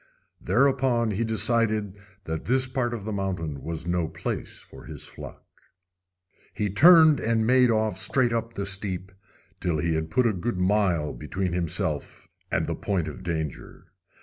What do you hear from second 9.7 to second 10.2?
he had